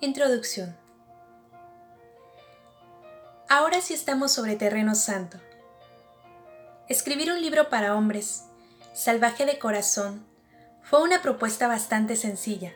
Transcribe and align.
Introducción. 0.00 0.76
Ahora 3.48 3.80
sí 3.80 3.94
estamos 3.94 4.30
sobre 4.30 4.54
terreno 4.54 4.94
santo. 4.94 5.40
Escribir 6.88 7.32
un 7.32 7.42
libro 7.42 7.68
para 7.68 7.96
hombres, 7.96 8.44
salvaje 8.94 9.44
de 9.44 9.58
corazón, 9.58 10.24
fue 10.84 11.02
una 11.02 11.20
propuesta 11.20 11.66
bastante 11.66 12.14
sencilla. 12.14 12.72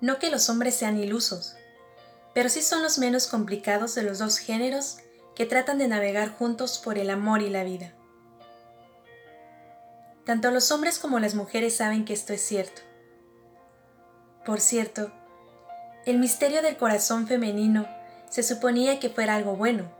No 0.00 0.18
que 0.18 0.28
los 0.28 0.50
hombres 0.50 0.74
sean 0.74 0.98
ilusos, 0.98 1.54
pero 2.34 2.48
sí 2.48 2.62
son 2.62 2.82
los 2.82 2.98
menos 2.98 3.28
complicados 3.28 3.94
de 3.94 4.02
los 4.02 4.18
dos 4.18 4.38
géneros 4.38 4.98
que 5.36 5.46
tratan 5.46 5.78
de 5.78 5.86
navegar 5.86 6.30
juntos 6.30 6.80
por 6.82 6.98
el 6.98 7.10
amor 7.10 7.42
y 7.42 7.48
la 7.48 7.62
vida. 7.62 7.92
Tanto 10.24 10.50
los 10.50 10.72
hombres 10.72 10.98
como 10.98 11.20
las 11.20 11.36
mujeres 11.36 11.76
saben 11.76 12.04
que 12.04 12.12
esto 12.12 12.32
es 12.32 12.40
cierto. 12.40 12.82
Por 14.44 14.60
cierto, 14.60 15.12
el 16.06 16.18
misterio 16.18 16.62
del 16.62 16.76
corazón 16.76 17.26
femenino 17.26 17.88
se 18.30 18.44
suponía 18.44 19.00
que 19.00 19.10
fuera 19.10 19.34
algo 19.34 19.56
bueno, 19.56 19.90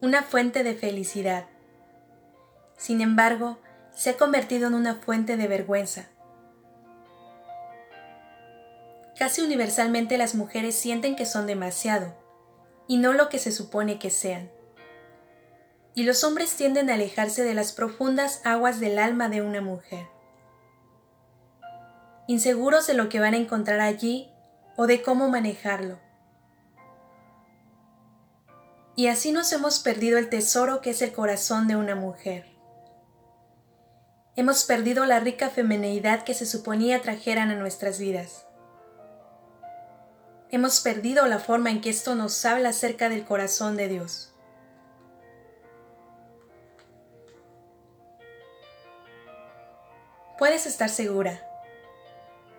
una 0.00 0.22
fuente 0.22 0.62
de 0.62 0.74
felicidad. 0.74 1.46
Sin 2.76 3.00
embargo, 3.00 3.58
se 3.92 4.10
ha 4.10 4.16
convertido 4.16 4.68
en 4.68 4.74
una 4.74 4.94
fuente 4.94 5.36
de 5.36 5.48
vergüenza. 5.48 6.06
Casi 9.18 9.42
universalmente 9.42 10.16
las 10.16 10.36
mujeres 10.36 10.76
sienten 10.76 11.16
que 11.16 11.26
son 11.26 11.48
demasiado, 11.48 12.14
y 12.86 12.98
no 12.98 13.14
lo 13.14 13.28
que 13.28 13.40
se 13.40 13.50
supone 13.50 13.98
que 13.98 14.10
sean. 14.10 14.48
Y 15.96 16.04
los 16.04 16.22
hombres 16.22 16.54
tienden 16.54 16.88
a 16.88 16.94
alejarse 16.94 17.42
de 17.42 17.54
las 17.54 17.72
profundas 17.72 18.42
aguas 18.44 18.78
del 18.78 19.00
alma 19.00 19.28
de 19.28 19.42
una 19.42 19.60
mujer 19.60 20.06
inseguros 22.26 22.86
de 22.86 22.94
lo 22.94 23.08
que 23.08 23.20
van 23.20 23.34
a 23.34 23.38
encontrar 23.38 23.80
allí 23.80 24.30
o 24.76 24.86
de 24.86 25.02
cómo 25.02 25.28
manejarlo. 25.28 25.98
Y 28.96 29.08
así 29.08 29.32
nos 29.32 29.52
hemos 29.52 29.80
perdido 29.80 30.18
el 30.18 30.28
tesoro 30.28 30.80
que 30.80 30.90
es 30.90 31.02
el 31.02 31.12
corazón 31.12 31.66
de 31.66 31.76
una 31.76 31.94
mujer. 31.94 32.46
Hemos 34.36 34.64
perdido 34.64 35.04
la 35.04 35.20
rica 35.20 35.50
femeneidad 35.50 36.22
que 36.24 36.34
se 36.34 36.46
suponía 36.46 37.02
trajeran 37.02 37.50
a 37.50 37.56
nuestras 37.56 37.98
vidas. 37.98 38.46
Hemos 40.50 40.80
perdido 40.80 41.26
la 41.26 41.40
forma 41.40 41.70
en 41.70 41.80
que 41.80 41.90
esto 41.90 42.14
nos 42.14 42.44
habla 42.44 42.70
acerca 42.70 43.08
del 43.08 43.24
corazón 43.24 43.76
de 43.76 43.88
Dios. 43.88 44.32
Puedes 50.38 50.66
estar 50.66 50.88
segura 50.88 51.53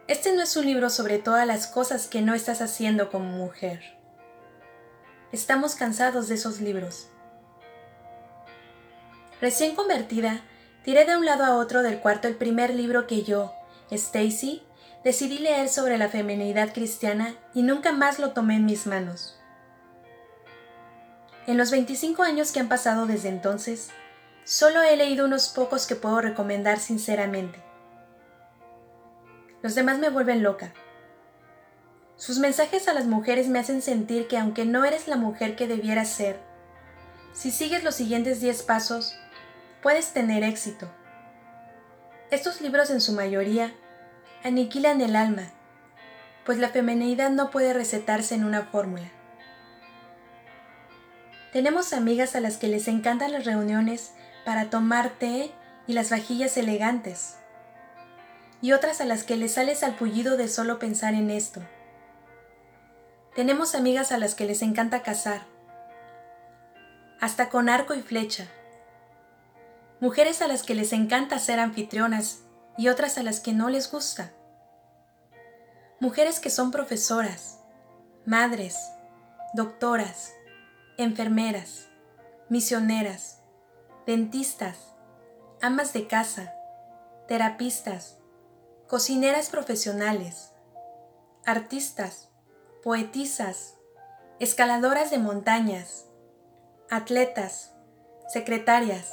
este 0.07 0.33
no 0.33 0.43
es 0.43 0.55
un 0.55 0.65
libro 0.65 0.91
sobre 0.91 1.17
todas 1.17 1.47
las 1.47 1.65
cosas 1.65 2.07
que 2.07 2.21
no 2.21 2.35
estás 2.35 2.61
haciendo 2.61 3.09
como 3.09 3.25
mujer. 3.25 3.97
Estamos 5.31 5.73
cansados 5.73 6.27
de 6.27 6.35
esos 6.35 6.61
libros. 6.61 7.07
Recién 9.41 9.75
convertida, 9.75 10.41
tiré 10.83 11.05
de 11.05 11.17
un 11.17 11.25
lado 11.25 11.43
a 11.43 11.57
otro 11.57 11.81
del 11.81 11.99
cuarto 11.99 12.27
el 12.27 12.35
primer 12.35 12.75
libro 12.75 13.07
que 13.07 13.23
yo, 13.23 13.51
Stacy, 13.89 14.61
decidí 15.03 15.39
leer 15.39 15.69
sobre 15.69 15.97
la 15.97 16.09
feminidad 16.09 16.71
cristiana 16.71 17.35
y 17.55 17.63
nunca 17.63 17.91
más 17.91 18.19
lo 18.19 18.31
tomé 18.31 18.57
en 18.57 18.65
mis 18.65 18.85
manos. 18.85 19.39
En 21.47 21.57
los 21.57 21.71
25 21.71 22.21
años 22.21 22.51
que 22.51 22.59
han 22.59 22.69
pasado 22.69 23.07
desde 23.07 23.29
entonces, 23.29 23.89
solo 24.43 24.83
he 24.83 24.95
leído 24.97 25.25
unos 25.25 25.49
pocos 25.49 25.87
que 25.87 25.95
puedo 25.95 26.21
recomendar 26.21 26.79
sinceramente. 26.79 27.64
Los 29.65 29.73
demás 29.73 29.97
me 29.97 30.11
vuelven 30.11 30.43
loca. 30.43 30.75
Sus 32.17 32.37
mensajes 32.37 32.87
a 32.87 32.93
las 32.93 33.07
mujeres 33.07 33.47
me 33.47 33.57
hacen 33.57 33.81
sentir 33.81 34.27
que 34.27 34.37
aunque 34.37 34.63
no 34.63 34.85
eres 34.85 35.07
la 35.07 35.15
mujer 35.15 35.55
que 35.55 35.65
debieras 35.65 36.07
ser, 36.07 36.39
si 37.33 37.49
sigues 37.49 37.83
los 37.83 37.95
siguientes 37.95 38.39
10 38.41 38.61
pasos, 38.61 39.17
puedes 39.81 40.13
tener 40.13 40.43
éxito. 40.43 40.87
Estos 42.29 42.61
libros 42.61 42.91
en 42.91 43.01
su 43.01 43.13
mayoría 43.13 43.73
aniquilan 44.43 45.01
el 45.01 45.15
alma, 45.15 45.47
pues 46.45 46.59
la 46.59 46.69
feminidad 46.69 47.31
no 47.31 47.49
puede 47.49 47.73
recetarse 47.73 48.35
en 48.35 48.45
una 48.45 48.65
fórmula. 48.65 49.09
Tenemos 51.53 51.91
amigas 51.91 52.35
a 52.35 52.39
las 52.39 52.57
que 52.57 52.67
les 52.67 52.87
encantan 52.87 53.31
las 53.31 53.45
reuniones 53.45 54.13
para 54.45 54.69
tomar 54.69 55.09
té 55.17 55.51
y 55.87 55.93
las 55.93 56.11
vajillas 56.11 56.55
elegantes 56.55 57.37
y 58.65 58.73
otras 58.73 58.99
a 58.99 59.05
las 59.05 59.23
que 59.23 59.37
les 59.37 59.53
sale 59.53 59.75
salpullido 59.75 60.37
de 60.37 60.47
solo 60.47 60.79
pensar 60.79 61.13
en 61.13 61.29
esto. 61.29 61.61
Tenemos 63.35 63.75
amigas 63.75 64.11
a 64.11 64.17
las 64.17 64.33
que 64.33 64.45
les 64.45 64.63
encanta 64.63 65.03
cazar, 65.03 65.43
hasta 67.21 67.49
con 67.49 67.69
arco 67.69 67.93
y 67.93 68.01
flecha. 68.01 68.47
Mujeres 69.99 70.41
a 70.41 70.47
las 70.47 70.63
que 70.63 70.73
les 70.73 70.93
encanta 70.93 71.37
ser 71.37 71.59
anfitrionas 71.59 72.39
y 72.75 72.87
otras 72.87 73.19
a 73.19 73.21
las 73.21 73.39
que 73.39 73.53
no 73.53 73.69
les 73.69 73.91
gusta. 73.91 74.31
Mujeres 75.99 76.39
que 76.39 76.49
son 76.49 76.71
profesoras, 76.71 77.59
madres, 78.25 78.79
doctoras, 79.53 80.33
enfermeras, 80.97 81.87
misioneras, 82.49 83.43
dentistas, 84.07 84.95
amas 85.61 85.93
de 85.93 86.07
casa, 86.07 86.55
terapistas, 87.27 88.17
cocineras 88.87 89.49
profesionales, 89.49 90.51
artistas, 91.43 92.29
poetisas, 92.83 93.75
escaladoras 94.39 95.09
de 95.09 95.17
montañas, 95.17 96.05
atletas, 96.91 97.73
secretarias, 98.27 99.09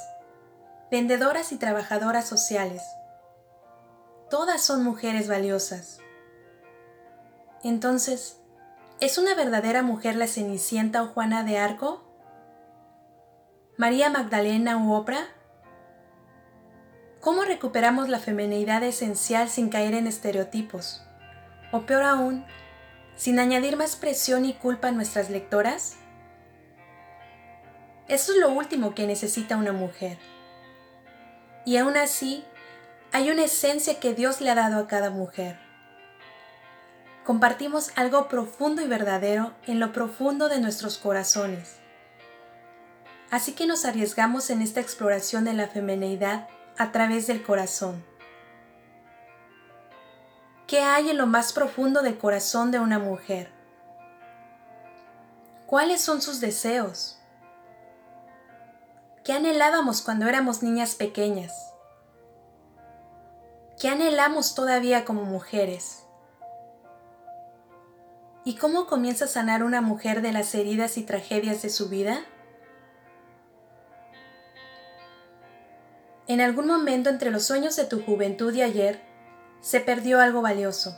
vendedoras 0.91 1.51
y 1.51 1.57
trabajadoras 1.57 2.27
sociales. 2.27 2.83
Todas 4.29 4.61
son 4.61 4.83
mujeres 4.83 5.27
valiosas. 5.27 5.99
Entonces, 7.63 8.39
¿es 8.99 9.17
una 9.17 9.33
verdadera 9.33 9.81
mujer 9.81 10.15
la 10.15 10.27
Cenicienta 10.27 11.01
o 11.01 11.07
Juana 11.07 11.43
de 11.43 11.57
Arco? 11.57 12.03
¿María 13.77 14.11
Magdalena 14.11 14.77
u 14.77 14.93
Oprah? 14.93 15.29
¿Cómo 17.23 17.45
recuperamos 17.45 18.09
la 18.09 18.19
feminidad 18.19 18.83
esencial 18.83 19.47
sin 19.47 19.69
caer 19.69 19.93
en 19.93 20.07
estereotipos? 20.07 21.05
O 21.71 21.85
peor 21.85 22.03
aún, 22.03 22.43
sin 23.15 23.39
añadir 23.39 23.77
más 23.77 23.95
presión 23.95 24.43
y 24.43 24.55
culpa 24.55 24.89
a 24.89 24.91
nuestras 24.91 25.29
lectoras? 25.29 25.95
Eso 28.09 28.33
es 28.33 28.39
lo 28.39 28.49
último 28.49 28.93
que 28.93 29.07
necesita 29.07 29.55
una 29.55 29.71
mujer. 29.71 30.17
Y 31.65 31.77
aún 31.77 31.95
así, 31.95 32.43
hay 33.13 33.31
una 33.31 33.45
esencia 33.45 34.01
que 34.01 34.13
Dios 34.13 34.41
le 34.41 34.49
ha 34.49 34.55
dado 34.55 34.81
a 34.81 34.87
cada 34.87 35.09
mujer. 35.09 35.57
Compartimos 37.23 37.93
algo 37.95 38.27
profundo 38.27 38.81
y 38.81 38.87
verdadero 38.89 39.53
en 39.65 39.79
lo 39.79 39.93
profundo 39.93 40.49
de 40.49 40.59
nuestros 40.59 40.97
corazones. 40.97 41.77
Así 43.31 43.53
que 43.53 43.65
nos 43.65 43.85
arriesgamos 43.85 44.49
en 44.49 44.61
esta 44.61 44.81
exploración 44.81 45.45
de 45.45 45.53
la 45.53 45.69
feminidad 45.69 46.49
a 46.77 46.91
través 46.91 47.27
del 47.27 47.43
corazón. 47.43 48.03
¿Qué 50.67 50.79
hay 50.79 51.09
en 51.09 51.17
lo 51.17 51.27
más 51.27 51.53
profundo 51.53 52.01
del 52.01 52.17
corazón 52.17 52.71
de 52.71 52.79
una 52.79 52.99
mujer? 52.99 53.51
¿Cuáles 55.67 56.01
son 56.01 56.21
sus 56.21 56.39
deseos? 56.39 57.19
¿Qué 59.23 59.33
anhelábamos 59.33 60.01
cuando 60.01 60.27
éramos 60.27 60.63
niñas 60.63 60.95
pequeñas? 60.95 61.73
¿Qué 63.79 63.89
anhelamos 63.89 64.55
todavía 64.55 65.05
como 65.05 65.23
mujeres? 65.23 66.03
¿Y 68.45 68.55
cómo 68.55 68.87
comienza 68.87 69.25
a 69.25 69.29
sanar 69.29 69.63
una 69.63 69.81
mujer 69.81 70.21
de 70.21 70.31
las 70.31 70.53
heridas 70.53 70.97
y 70.97 71.03
tragedias 71.03 71.61
de 71.61 71.69
su 71.69 71.89
vida? 71.89 72.25
En 76.33 76.41
algún 76.41 76.65
momento 76.65 77.11
entre 77.11 77.29
los 77.29 77.43
sueños 77.43 77.75
de 77.75 77.85
tu 77.85 78.01
juventud 78.01 78.51
y 78.55 78.63
ayer, 78.63 78.99
se 79.61 79.79
perdió 79.79 80.19
algo 80.19 80.41
valioso. 80.41 80.97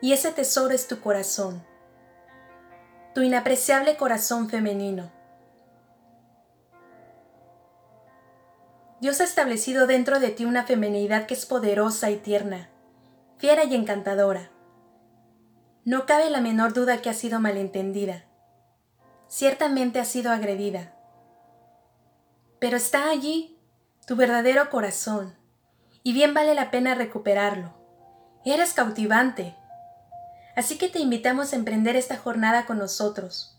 Y 0.00 0.12
ese 0.12 0.30
tesoro 0.30 0.72
es 0.72 0.86
tu 0.86 1.00
corazón, 1.00 1.64
tu 3.12 3.22
inapreciable 3.22 3.96
corazón 3.96 4.48
femenino. 4.48 5.10
Dios 9.00 9.20
ha 9.20 9.24
establecido 9.24 9.88
dentro 9.88 10.20
de 10.20 10.28
ti 10.28 10.44
una 10.44 10.62
femenidad 10.62 11.26
que 11.26 11.34
es 11.34 11.44
poderosa 11.44 12.08
y 12.12 12.18
tierna, 12.18 12.70
fiera 13.38 13.64
y 13.64 13.74
encantadora. 13.74 14.52
No 15.84 16.06
cabe 16.06 16.30
la 16.30 16.40
menor 16.40 16.72
duda 16.72 17.02
que 17.02 17.10
ha 17.10 17.14
sido 17.14 17.40
malentendida. 17.40 18.26
Ciertamente 19.26 19.98
ha 19.98 20.04
sido 20.04 20.30
agredida. 20.30 20.94
Pero 22.60 22.76
está 22.76 23.10
allí 23.10 23.57
tu 24.08 24.16
verdadero 24.16 24.70
corazón, 24.70 25.36
y 26.02 26.12
bien 26.12 26.34
vale 26.34 26.54
la 26.54 26.72
pena 26.72 26.96
recuperarlo. 26.96 27.74
Eres 28.44 28.72
cautivante, 28.72 29.54
Así 30.58 30.76
que 30.76 30.88
te 30.88 30.98
invitamos 30.98 31.52
a 31.52 31.56
emprender 31.56 31.94
esta 31.94 32.16
jornada 32.16 32.66
con 32.66 32.78
nosotros, 32.78 33.56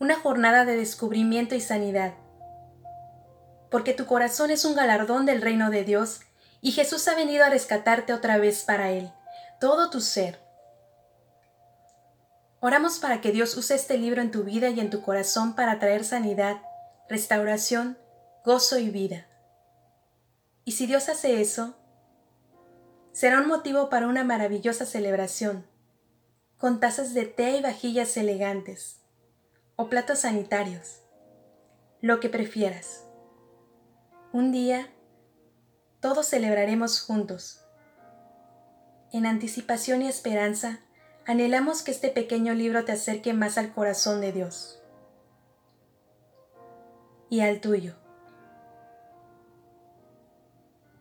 una 0.00 0.18
jornada 0.18 0.64
de 0.64 0.76
descubrimiento 0.76 1.54
y 1.54 1.60
sanidad, 1.60 2.14
porque 3.70 3.94
tu 3.94 4.06
corazón 4.06 4.50
es 4.50 4.64
un 4.64 4.74
galardón 4.74 5.24
del 5.24 5.40
reino 5.40 5.70
de 5.70 5.84
Dios 5.84 6.22
y 6.60 6.72
Jesús 6.72 7.06
ha 7.06 7.14
venido 7.14 7.44
a 7.44 7.48
rescatarte 7.48 8.12
otra 8.12 8.38
vez 8.38 8.64
para 8.64 8.90
Él, 8.90 9.12
todo 9.60 9.88
tu 9.88 10.00
ser. 10.00 10.40
Oramos 12.58 12.98
para 12.98 13.20
que 13.20 13.30
Dios 13.30 13.56
use 13.56 13.76
este 13.76 13.96
libro 13.96 14.20
en 14.20 14.32
tu 14.32 14.42
vida 14.42 14.68
y 14.70 14.80
en 14.80 14.90
tu 14.90 15.00
corazón 15.00 15.54
para 15.54 15.78
traer 15.78 16.02
sanidad, 16.02 16.56
restauración, 17.08 17.96
gozo 18.44 18.78
y 18.78 18.90
vida. 18.90 19.28
Y 20.64 20.72
si 20.72 20.86
Dios 20.86 21.08
hace 21.08 21.40
eso, 21.40 21.74
será 23.12 23.40
un 23.40 23.48
motivo 23.48 23.88
para 23.88 24.06
una 24.06 24.24
maravillosa 24.24 24.86
celebración, 24.86 25.66
con 26.56 26.80
tazas 26.80 27.14
de 27.14 27.26
té 27.26 27.58
y 27.58 27.62
vajillas 27.62 28.16
elegantes, 28.16 29.00
o 29.76 29.88
platos 29.88 30.20
sanitarios, 30.20 31.02
lo 32.00 32.20
que 32.20 32.28
prefieras. 32.28 33.04
Un 34.32 34.52
día, 34.52 34.88
todos 36.00 36.26
celebraremos 36.26 37.00
juntos. 37.00 37.64
En 39.12 39.26
anticipación 39.26 40.02
y 40.02 40.08
esperanza, 40.08 40.80
anhelamos 41.26 41.82
que 41.82 41.90
este 41.90 42.08
pequeño 42.08 42.54
libro 42.54 42.84
te 42.84 42.92
acerque 42.92 43.34
más 43.34 43.58
al 43.58 43.72
corazón 43.72 44.20
de 44.20 44.32
Dios 44.32 44.82
y 47.28 47.40
al 47.40 47.60
tuyo. 47.60 48.01